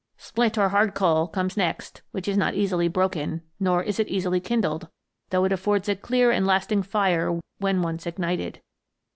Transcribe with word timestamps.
Splint 0.17 0.57
or 0.57 0.69
hard 0.69 0.95
coal 0.95 1.27
comes 1.27 1.55
next, 1.55 2.01
which 2.09 2.27
is 2.27 2.35
not 2.35 2.55
easily 2.55 2.87
broken, 2.87 3.43
nor 3.59 3.83
is 3.83 3.99
it 3.99 4.07
easily 4.07 4.39
kindled, 4.39 4.87
though 5.29 5.43
it 5.45 5.51
affords 5.51 5.87
a 5.87 5.95
clear 5.95 6.31
and 6.31 6.47
lasting 6.47 6.81
fire 6.81 7.39
when 7.59 7.83
once 7.83 8.07
ignited. 8.07 8.61